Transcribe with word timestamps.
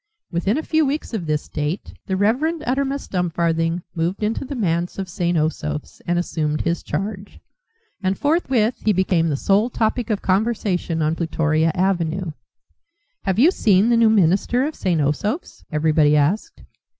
Within 0.31 0.57
a 0.57 0.63
few 0.63 0.83
weeks 0.83 1.13
of 1.13 1.27
this 1.27 1.47
date 1.47 1.93
the 2.07 2.17
Reverend 2.17 2.63
Uttermust 2.65 3.11
Dumfarthing 3.11 3.83
moved 3.93 4.23
into 4.23 4.43
the 4.43 4.55
manse 4.55 4.97
of 4.97 5.07
St. 5.07 5.37
Osoph's 5.37 6.01
and 6.07 6.17
assumed 6.17 6.61
his 6.61 6.81
charge. 6.81 7.39
And 8.01 8.17
forthwith 8.17 8.81
he 8.83 8.93
became 8.93 9.27
the 9.29 9.35
sole 9.37 9.69
topic 9.69 10.09
of 10.09 10.23
conversation 10.23 11.03
on 11.03 11.13
Plutoria 11.15 11.71
Avenue. 11.75 12.31
"Have 13.25 13.37
you 13.37 13.51
seen 13.51 13.89
the 13.89 13.95
new 13.97 14.09
minister 14.09 14.63
of 14.65 14.73
St. 14.73 14.99
Osoph's?" 14.99 15.63
everybody 15.71 16.17
asked. 16.17 16.63